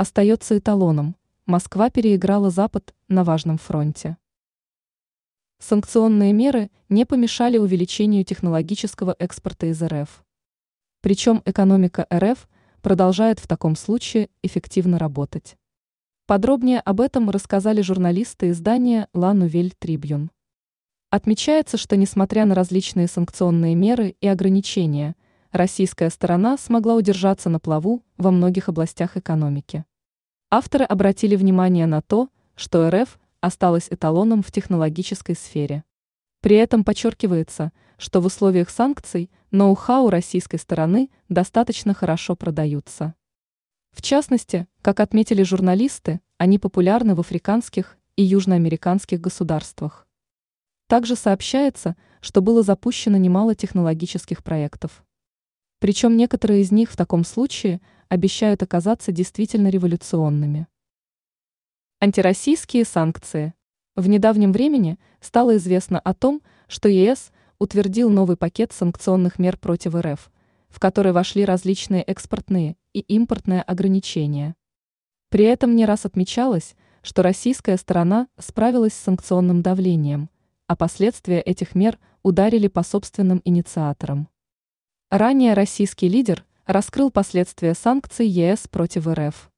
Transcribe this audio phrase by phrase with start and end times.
[0.00, 1.14] остается эталоном.
[1.44, 4.16] Москва переиграла Запад на важном фронте.
[5.58, 10.24] Санкционные меры не помешали увеличению технологического экспорта из РФ.
[11.02, 12.48] Причем экономика РФ
[12.80, 15.58] продолжает в таком случае эффективно работать.
[16.24, 20.30] Подробнее об этом рассказали журналисты издания «Ла Нувель Трибюн».
[21.10, 25.14] Отмечается, что несмотря на различные санкционные меры и ограничения,
[25.52, 29.84] российская сторона смогла удержаться на плаву во многих областях экономики.
[30.52, 35.84] Авторы обратили внимание на то, что РФ осталась эталоном в технологической сфере.
[36.40, 43.14] При этом подчеркивается, что в условиях санкций ноу-хау российской стороны достаточно хорошо продаются.
[43.92, 50.08] В частности, как отметили журналисты, они популярны в африканских и южноамериканских государствах.
[50.88, 55.04] Также сообщается, что было запущено немало технологических проектов.
[55.80, 60.68] Причем некоторые из них в таком случае обещают оказаться действительно революционными.
[62.00, 63.54] Антироссийские санкции.
[63.96, 69.94] В недавнем времени стало известно о том, что ЕС утвердил новый пакет санкционных мер против
[69.94, 70.30] РФ,
[70.68, 74.56] в который вошли различные экспортные и импортные ограничения.
[75.28, 80.30] При этом не раз отмечалось, что российская сторона справилась с санкционным давлением,
[80.66, 84.29] а последствия этих мер ударили по собственным инициаторам.
[85.10, 89.49] Ранее российский лидер раскрыл последствия санкций ЕС против РФ.